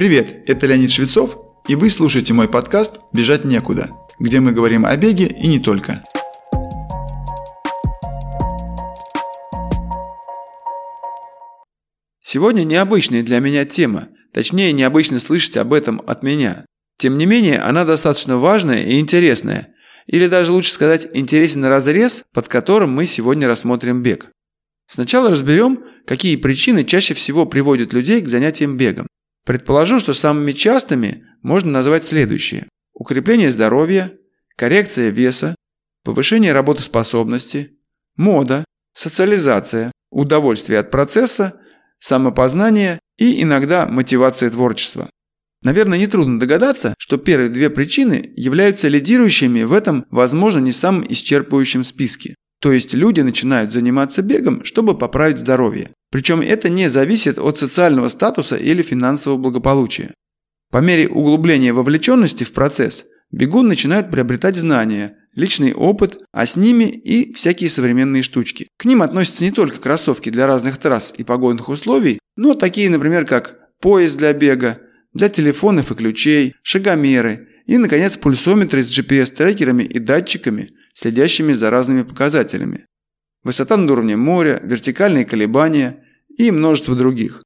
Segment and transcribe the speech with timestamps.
[0.00, 1.36] Привет, это Леонид Швецов,
[1.68, 6.02] и вы слушаете мой подкаст «Бежать некуда», где мы говорим о беге и не только.
[12.22, 16.64] Сегодня необычная для меня тема, точнее необычно слышать об этом от меня.
[16.96, 19.74] Тем не менее, она достаточно важная и интересная,
[20.06, 24.30] или даже лучше сказать, интересен разрез, под которым мы сегодня рассмотрим бег.
[24.86, 29.06] Сначала разберем, какие причины чаще всего приводят людей к занятиям бегом.
[29.50, 32.68] Предположу, что самыми частыми можно назвать следующие.
[32.94, 34.12] Укрепление здоровья,
[34.56, 35.56] коррекция веса,
[36.04, 37.76] повышение работоспособности,
[38.14, 41.60] мода, социализация, удовольствие от процесса,
[41.98, 45.10] самопознание и иногда мотивация творчества.
[45.64, 51.82] Наверное, нетрудно догадаться, что первые две причины являются лидирующими в этом, возможно, не самом исчерпывающем
[51.82, 52.36] списке.
[52.60, 55.90] То есть люди начинают заниматься бегом, чтобы поправить здоровье.
[56.10, 60.12] Причем это не зависит от социального статуса или финансового благополучия.
[60.70, 66.84] По мере углубления вовлеченности в процесс, бегун начинает приобретать знания, личный опыт, а с ними
[66.84, 68.68] и всякие современные штучки.
[68.76, 73.24] К ним относятся не только кроссовки для разных трасс и погодных условий, но такие, например,
[73.24, 74.78] как пояс для бега,
[75.12, 82.02] для телефонов и ключей, шагомеры и, наконец, пульсометры с GPS-трекерами и датчиками, следящими за разными
[82.02, 82.86] показателями
[83.42, 86.04] высота над уровнем моря, вертикальные колебания
[86.36, 87.42] и множество других.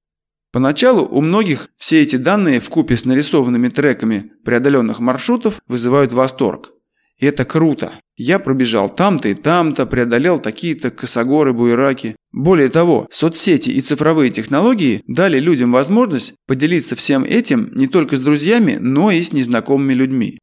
[0.53, 6.71] Поначалу у многих все эти данные в купе с нарисованными треками преодоленных маршрутов вызывают восторг.
[7.19, 7.93] И это круто.
[8.17, 12.17] Я пробежал там-то и там-то, преодолел такие-то косогоры, буераки.
[12.33, 18.21] Более того, соцсети и цифровые технологии дали людям возможность поделиться всем этим не только с
[18.21, 20.39] друзьями, но и с незнакомыми людьми.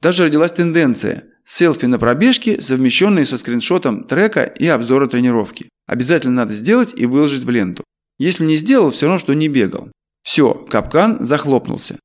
[0.00, 5.68] Даже родилась тенденция– Селфи на пробежке, совмещенные со скриншотом трека и обзора тренировки.
[5.86, 7.84] Обязательно надо сделать и выложить в ленту.
[8.18, 9.92] Если не сделал, все равно, что не бегал.
[10.24, 12.00] Все, капкан захлопнулся.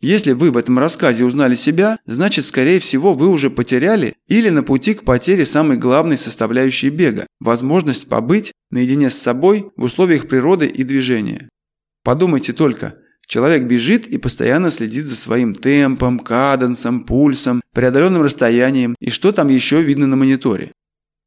[0.00, 4.64] Если вы в этом рассказе узнали себя, значит, скорее всего, вы уже потеряли или на
[4.64, 10.66] пути к потере самой главной составляющей бега– возможность побыть наедине с собой в условиях природы
[10.66, 11.48] и движения.
[12.02, 12.94] Подумайте только–
[13.30, 19.46] Человек бежит и постоянно следит за своим темпом, каденсом, пульсом, преодоленным расстоянием и что там
[19.46, 20.72] еще видно на мониторе.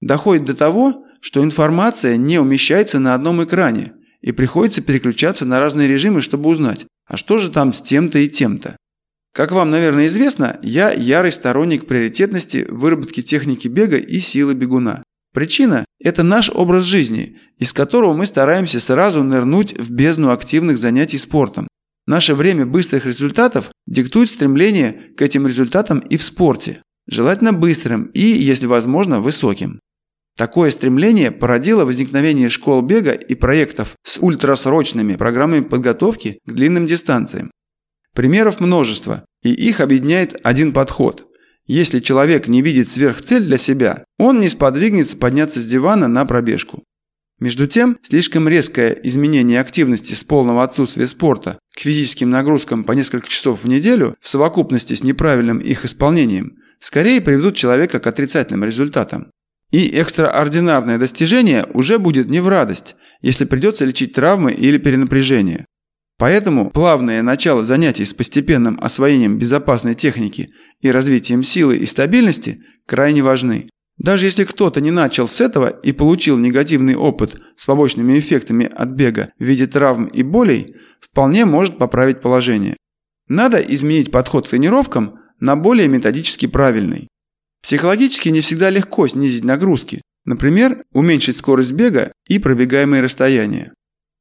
[0.01, 5.87] Доходит до того, что информация не умещается на одном экране и приходится переключаться на разные
[5.87, 8.75] режимы, чтобы узнать, а что же там с тем-то и тем-то.
[9.33, 15.03] Как вам, наверное, известно, я ярый сторонник приоритетности выработки техники бега и силы бегуна.
[15.33, 21.17] Причина– это наш образ жизни, из которого мы стараемся сразу нырнуть в бездну активных занятий
[21.17, 21.69] спортом,
[22.05, 28.21] Наше время быстрых результатов диктует стремление к этим результатам и в спорте, желательно быстрым и,
[28.21, 29.79] если возможно, высоким.
[30.35, 37.51] Такое стремление породило возникновение школ бега и проектов с ультрасрочными программами подготовки к длинным дистанциям.
[38.13, 41.27] Примеров множество, и их объединяет один подход.
[41.65, 46.83] Если человек не видит сверхцель для себя, он не сподвигнется подняться с дивана на пробежку.
[47.39, 53.27] Между тем, слишком резкое изменение активности с полного отсутствия спорта к физическим нагрузкам по несколько
[53.27, 59.31] часов в неделю в совокупности с неправильным их исполнением скорее приведут человека к отрицательным результатам.
[59.71, 65.65] И экстраординарное достижение уже будет не в радость, если придется лечить травмы или перенапряжение.
[66.19, 70.51] Поэтому плавное начало занятий с постепенным освоением безопасной техники
[70.81, 73.67] и развитием силы и стабильности крайне важны.
[73.97, 78.89] Даже если кто-то не начал с этого и получил негативный опыт с побочными эффектами от
[78.89, 82.75] бега в виде травм и болей, вполне может поправить положение.
[83.27, 87.07] Надо изменить подход к тренировкам на более методически правильный.
[87.61, 93.73] Психологически не всегда легко снизить нагрузки, например, уменьшить скорость бега и пробегаемые расстояния.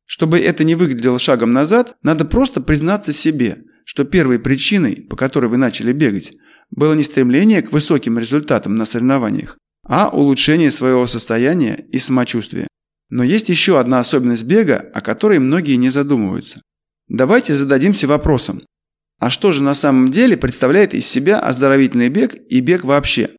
[0.07, 5.47] Чтобы это не выглядело шагом назад, надо просто признаться себе, что первой причиной, по которой
[5.47, 6.33] вы начали бегать,
[6.71, 12.69] было не стремление к высоким результатам на соревнованиях, а улучшение своего состояния и самочувствия.
[13.11, 16.63] Но есть еще одна особенность бега, о которой многие не задумываются.
[17.09, 18.63] Давайте зададимся вопросом.
[19.19, 23.31] А что же на самом деле представляет из себя оздоровительный бег и бег вообще?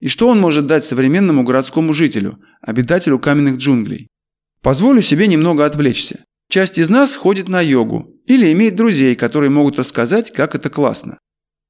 [0.00, 4.08] И что он может дать современному городскому жителю, обитателю каменных джунглей?
[4.60, 6.24] Позволю себе немного отвлечься.
[6.50, 11.18] Часть из нас ходит на йогу или имеет друзей, которые могут рассказать, как это классно.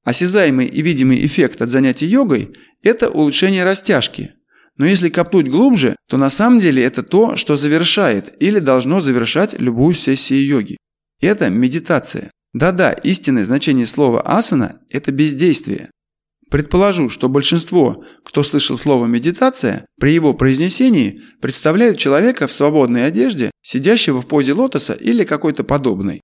[0.03, 4.31] Осязаемый и видимый эффект от занятий йогой– это улучшение растяжки.
[4.77, 9.59] Но если копнуть глубже, то на самом деле это то, что завершает или должно завершать
[9.59, 10.77] любую сессию йоги.
[11.21, 12.31] Это медитация.
[12.53, 15.89] Да-да, истинное значение слова асана– это бездействие.
[16.51, 23.49] Предположу, что большинство, кто слышал слово «медитация», при его произнесении представляют человека в свободной одежде,
[23.63, 26.21] сидящего в позе лотоса или какой-то подобной.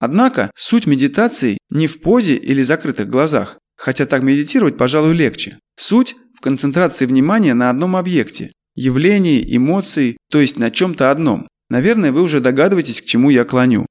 [0.00, 5.58] Однако суть медитации не в позе или закрытых глазах, хотя так медитировать, пожалуй, легче.
[5.78, 11.46] Суть в концентрации внимания на одном объекте, явлении, эмоции, то есть на чем-то одном.
[11.68, 13.86] Наверное, вы уже догадываетесь, к чему я клоню.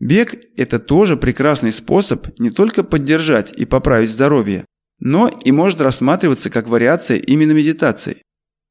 [0.00, 4.66] Бег– это тоже прекрасный способ не только поддержать и поправить здоровье,
[5.00, 8.22] но и может рассматриваться как вариация именно медитации.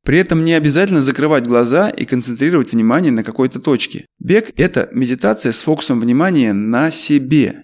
[0.03, 4.05] При этом не обязательно закрывать глаза и концентрировать внимание на какой-то точке.
[4.19, 7.63] Бег– это медитация с фокусом внимания на себе.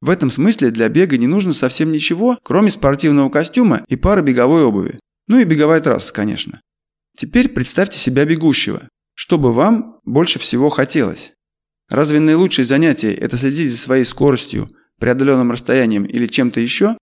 [0.00, 4.64] В этом смысле для бега не нужно совсем ничего, кроме спортивного костюма и пары беговой
[4.64, 4.98] обуви.
[5.28, 6.60] Ну и беговая трасса, конечно.
[7.18, 8.88] Теперь представьте себя бегущего.
[9.14, 11.32] Что бы вам больше всего хотелось?
[11.88, 16.96] Разве наилучшее занятие– это следить за своей скоростью, преодоленным расстоянием или чем-то еще?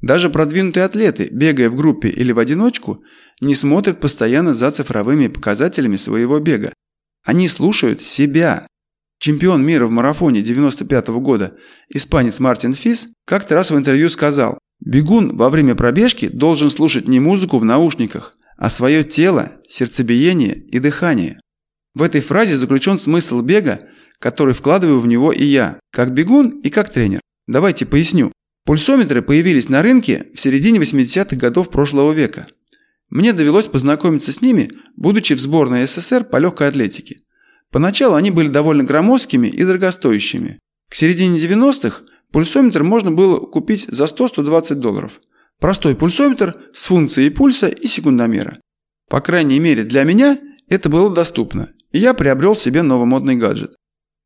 [0.00, 3.02] Даже продвинутые атлеты, бегая в группе или в одиночку,
[3.40, 6.72] не смотрят постоянно за цифровыми показателями своего бега.
[7.24, 8.66] Они слушают себя.
[9.20, 11.56] Чемпион мира в марафоне 95 -го года,
[11.88, 17.18] испанец Мартин Фис, как-то раз в интервью сказал, «Бегун во время пробежки должен слушать не
[17.18, 21.40] музыку в наушниках, а свое тело, сердцебиение и дыхание».
[21.94, 23.80] В этой фразе заключен смысл бега,
[24.20, 27.20] который вкладываю в него и я, как бегун и как тренер.
[27.48, 28.30] Давайте поясню.
[28.68, 32.48] Пульсометры появились на рынке в середине 80-х годов прошлого века.
[33.08, 37.20] Мне довелось познакомиться с ними, будучи в сборной СССР по легкой атлетике.
[37.72, 40.58] Поначалу они были довольно громоздкими и дорогостоящими.
[40.90, 45.22] К середине 90-х пульсометр можно было купить за 100-120 долларов.
[45.58, 48.58] Простой пульсометр с функцией пульса и секундомера.
[49.08, 50.38] По крайней мере для меня
[50.68, 53.74] это было доступно, и я приобрел себе новомодный гаджет.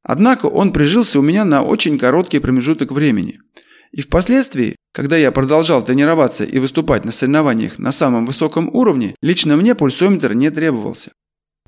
[0.02, 3.38] Однако он прижился у меня на очень короткий промежуток времени–
[3.92, 9.56] и впоследствии, когда я продолжал тренироваться и выступать на соревнованиях на самом высоком уровне, лично
[9.56, 11.12] мне пульсометр не требовался.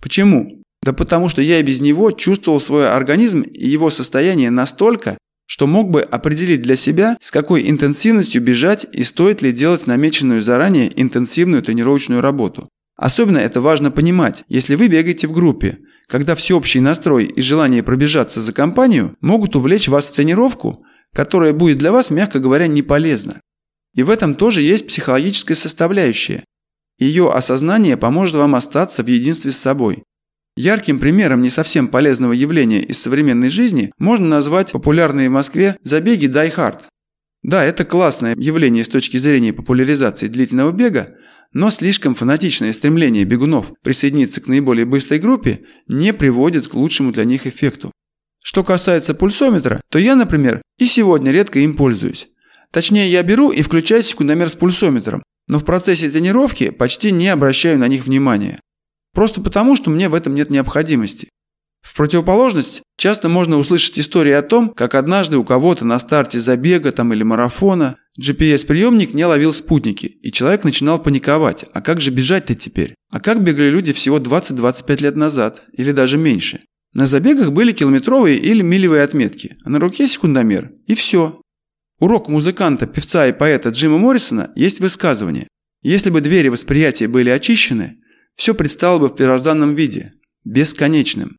[0.01, 0.63] Почему?
[0.83, 5.17] Да потому что я и без него чувствовал свой организм и его состояние настолько,
[5.47, 10.43] что мог бы определить для себя, с какой интенсивностью бежать и стоит ли делать намеченную
[10.43, 12.69] заранее интенсивную тренировочную работу.
[12.97, 18.41] Особенно это важно понимать, если вы бегаете в группе, когда всеобщий настрой и желание пробежаться
[18.41, 20.85] за компанию могут увлечь вас в тренировку,
[21.15, 23.41] которая будет для вас, мягко говоря, не полезна.
[23.95, 26.45] И в этом тоже есть психологическая составляющая.
[26.99, 30.03] Ее осознание поможет вам остаться в единстве с собой.
[30.57, 36.27] Ярким примером не совсем полезного явления из современной жизни можно назвать популярные в Москве забеги
[36.27, 36.83] Die Hard.
[37.43, 41.17] Да, это классное явление с точки зрения популяризации длительного бега,
[41.53, 47.25] но слишком фанатичное стремление бегунов присоединиться к наиболее быстрой группе не приводит к лучшему для
[47.25, 47.93] них эффекту.
[48.47, 52.29] Что касается пульсометра, то я, например, и сегодня редко им пользуюсь.
[52.71, 57.79] Точнее, я беру и включаю секундомер с пульсометром, но в процессе тренировки почти не обращаю
[57.79, 58.61] на них внимания.
[59.15, 61.31] Просто потому, что мне в этом нет необходимости.
[61.81, 66.93] В противоположность, часто можно услышать истории о том, как однажды у кого-то на старте забега
[66.93, 71.65] там или марафона GPS-приемник не ловил спутники, и человек начинал паниковать.
[71.73, 72.95] А как же бежать-то теперь?
[73.11, 75.63] А как бегали люди всего 20-25 лет назад?
[75.73, 76.61] Или даже меньше?
[76.95, 80.73] На забегах были километровые или милевые отметки, а на руке секундомер.
[80.87, 81.41] И все.
[81.99, 85.49] Урок музыканта, певца и поэта Джима Моррисона есть высказывание.
[85.83, 87.99] Если бы двери восприятия были очищены,
[88.37, 90.13] все предстало бы в первозданном виде,
[90.45, 91.37] бесконечным.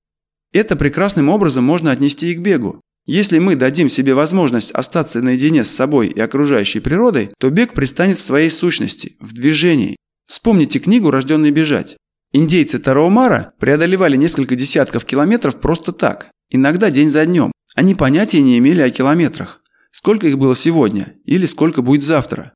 [0.52, 2.82] Это прекрасным образом можно отнести и к бегу.
[3.06, 8.18] Если мы дадим себе возможность остаться наедине с собой и окружающей природой, то бег пристанет
[8.18, 9.96] в своей сущности, в движении.
[10.28, 11.98] Вспомните книгу «Рожденный бежать».
[12.38, 17.54] Индейцы Тараумара преодолевали несколько десятков километров просто так, иногда день за днем.
[17.76, 19.62] Они понятия не имели о километрах.
[19.90, 22.54] Сколько их было сегодня или сколько будет завтра.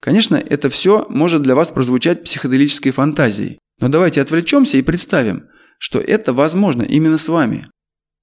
[0.00, 3.58] Конечно, это все может для вас прозвучать психоделической фантазией.
[3.78, 5.44] Но давайте отвлечемся и представим,
[5.78, 7.66] что это возможно именно с вами.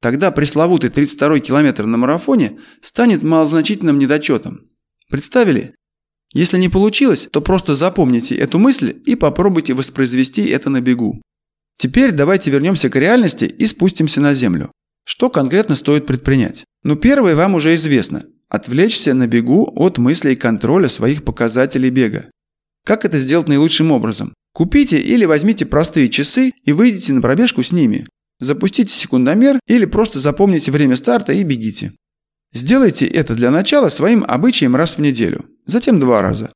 [0.02, 4.72] Тогда пресловутый 32-й километр на марафоне станет малозначительным недочетом.
[5.12, 5.76] Представили?
[6.36, 11.22] Если не получилось, то просто запомните эту мысль и попробуйте воспроизвести это на бегу.
[11.78, 14.70] Теперь давайте вернемся к реальности и спустимся на землю.
[15.06, 16.66] Что конкретно стоит предпринять?
[16.84, 18.22] Ну первое вам уже известно.
[18.50, 22.26] Отвлечься на бегу от мыслей контроля своих показателей бега.
[22.86, 24.34] Как это сделать наилучшим образом?
[24.54, 28.08] Купите или возьмите простые часы и выйдите на пробежку с ними.
[28.42, 31.94] Запустите секундомер или просто запомните время старта и бегите.
[32.52, 36.52] Сделайте это для начала своим обычаем раз в неделю, затем два раза.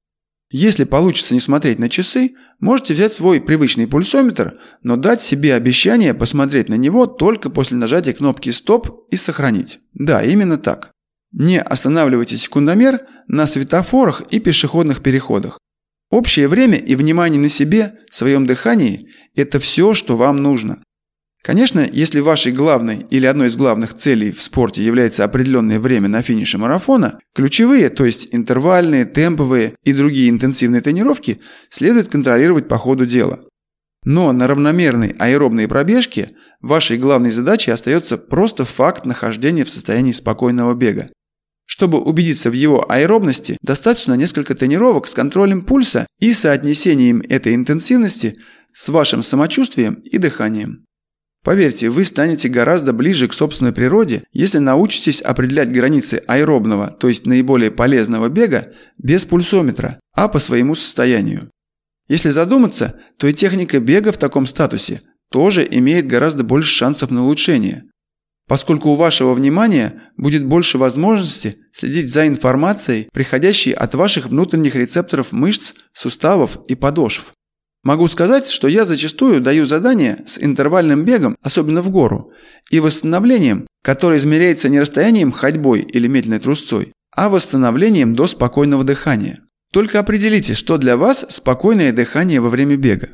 [0.51, 6.15] Если получится не смотреть на часы, можете взять свой привычный пульсометр, но дать себе обещание
[6.15, 9.79] посмотреть на него только после нажатия кнопки «Стоп» и «Сохранить».
[9.93, 10.91] Да, именно так.
[11.31, 15.59] Не останавливайте секундомер на светофорах и пешеходных переходах.
[16.09, 20.81] Общее время и внимание на себе, своем дыхании– это все, что вам нужно.
[21.41, 26.21] Конечно, если вашей главной или одной из главных целей в спорте является определенное время на
[26.21, 33.05] финише марафона, ключевые, то есть интервальные, темповые и другие интенсивные тренировки следует контролировать по ходу
[33.05, 33.39] дела.
[34.03, 36.31] Но на равномерной аэробной пробежке
[36.61, 41.09] вашей главной задачей остается просто факт нахождения в состоянии спокойного бега.
[41.65, 48.37] Чтобы убедиться в его аэробности, достаточно несколько тренировок с контролем пульса и соотнесением этой интенсивности
[48.73, 50.85] с вашим самочувствием и дыханием.
[51.43, 57.25] Поверьте, вы станете гораздо ближе к собственной природе, если научитесь определять границы аэробного, то есть
[57.25, 61.49] наиболее полезного бега, без пульсометра, а по своему состоянию.
[62.09, 67.23] Если задуматься, то и техника бега в таком статусе тоже имеет гораздо больше шансов на
[67.23, 67.83] улучшение,
[68.47, 75.31] поскольку у вашего внимания будет больше возможности следить за информацией, приходящей от ваших внутренних рецепторов
[75.31, 77.31] мышц, суставов и подошв.
[77.83, 82.33] Могу сказать, что я зачастую даю задания с интервальным бегом, особенно в гору,
[82.69, 89.39] и восстановлением, которое измеряется не расстоянием ходьбой или медленной трусцой, а восстановлением до спокойного дыхания.
[89.71, 93.09] Только определите, что для вас спокойное дыхание во время бега.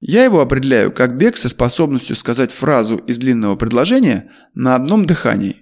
[0.00, 5.60] Я его определяю как бег со способностью сказать фразу из длинного предложения на одном дыхании.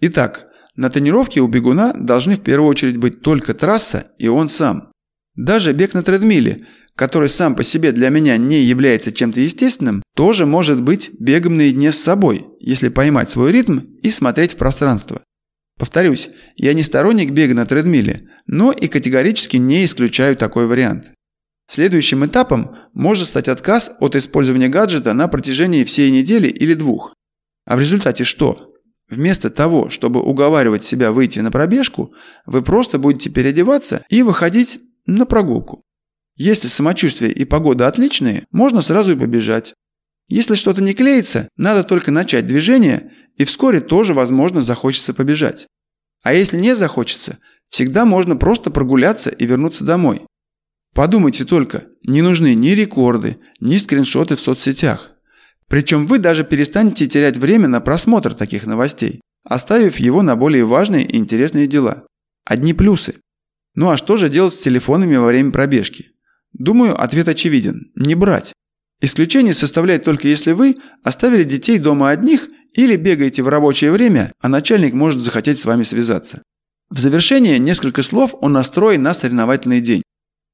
[0.00, 4.90] Итак, на тренировке у бегуна должны в первую очередь быть только трасса и он сам.
[5.36, 6.58] Даже бег на тредмиле–
[6.96, 11.92] который сам по себе для меня не является чем-то естественным, тоже может быть бегом наедине
[11.92, 15.22] с собой, если поймать свой ритм и смотреть в пространство.
[15.78, 21.06] Повторюсь, я не сторонник бега на тредмиле, но и категорически не исключаю такой вариант.
[21.66, 27.14] Следующим этапом может стать отказ от использования гаджета на протяжении всей недели или двух.
[27.66, 28.74] А в результате что?
[29.08, 32.14] Вместо того, чтобы уговаривать себя выйти на пробежку,
[32.46, 35.82] вы просто будете переодеваться и выходить на прогулку.
[36.36, 39.74] Если самочувствие и погода отличные, можно сразу и побежать.
[40.26, 45.66] Если что-то не клеится, надо только начать движение, и вскоре тоже, возможно, захочется побежать.
[46.22, 47.38] А если не захочется,
[47.68, 50.22] всегда можно просто прогуляться и вернуться домой.
[50.94, 55.12] Подумайте только, не нужны ни рекорды, ни скриншоты в соцсетях.
[55.68, 61.04] Причем вы даже перестанете терять время на просмотр таких новостей, оставив его на более важные
[61.04, 62.06] и интересные дела.
[62.44, 63.16] Одни плюсы.
[63.74, 66.13] Ну а что же делать с телефонами во время пробежки?
[66.54, 68.52] Думаю, ответ очевиден– не брать.
[69.00, 74.48] Исключение составляет только если вы оставили детей дома одних или бегаете в рабочее время, а
[74.48, 76.42] начальник может захотеть с вами связаться.
[76.90, 80.02] В завершение несколько слов о настрое на соревновательный день.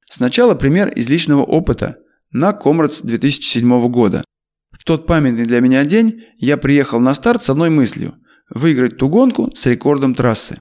[0.09, 1.97] Сначала пример из личного опыта
[2.33, 4.25] на Комрадс 2007 года.
[4.73, 8.14] В тот памятный для меня день я приехал на старт с одной мыслью–
[8.50, 10.59] выиграть ту гонку с рекордом трассы.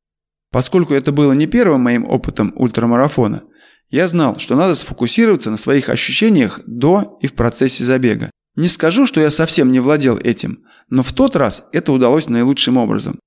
[0.51, 3.43] Поскольку это было не первым моим опытом ультрамарафона,
[3.89, 8.29] я знал, что надо сфокусироваться на своих ощущениях до и в процессе забега.
[8.55, 12.77] Не скажу, что я совсем не владел этим, но в тот раз это удалось наилучшим
[12.77, 13.19] образом.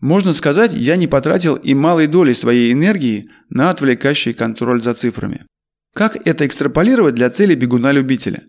[0.00, 5.44] Можно сказать, я не потратил и малой доли своей энергии на отвлекающий контроль за цифрами.
[5.94, 8.42] Как это экстраполировать для цели бегуна-любителя?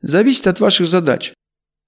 [0.00, 1.32] Зависит от ваших задач.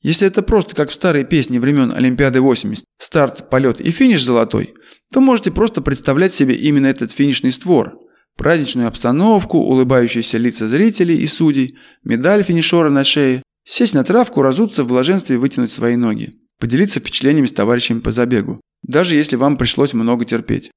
[0.03, 4.75] Если это просто как в старой песне времен Олимпиады 80 «Старт, полет и финиш золотой»,
[5.13, 7.95] то можете просто представлять себе именно этот финишный створ–
[8.37, 14.83] праздничную обстановку, улыбающиеся лица зрителей и судей, медаль финишера на шее, сесть на травку, разуться
[14.85, 19.57] в блаженстве и вытянуть свои ноги, поделиться впечатлениями с товарищами по забегу, даже если вам
[19.57, 20.71] пришлось много терпеть.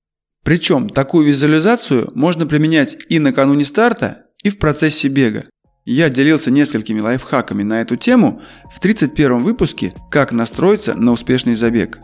[0.43, 5.45] Причем такую визуализацию можно применять и накануне старта, и в процессе бега.
[5.83, 8.41] Я делился несколькими лайфхаками на эту тему
[8.73, 11.99] в 31 выпуске «Как настроиться на успешный забег».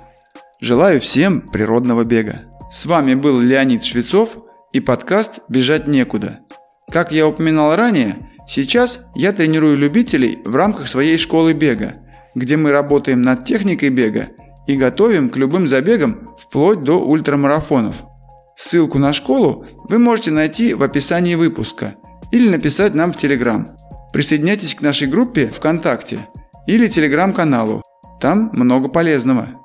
[0.61, 2.43] Желаю всем природного бега.
[2.71, 4.37] С вами был Леонид Швецов–
[4.73, 6.39] и подкаст «Бежать некуда».
[6.91, 11.93] Как я упоминал ранее, сейчас я тренирую любителей в рамках своей школы бега,
[12.35, 14.29] где мы работаем над техникой бега
[14.67, 18.03] и готовим к любым забегам вплоть до ультрамарафонов.
[18.57, 21.95] Ссылку на школу вы можете найти в описании выпуска
[22.31, 23.67] или написать нам в Телеграм.
[24.11, 26.27] Присоединяйтесь к нашей группе ВКонтакте
[26.67, 27.83] или Телеграм-каналу.
[28.19, 29.62] Там много полезного.